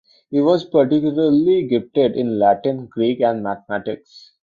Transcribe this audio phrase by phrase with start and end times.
[0.31, 4.31] He was particularly gifted in Latin, Greek and mathematics.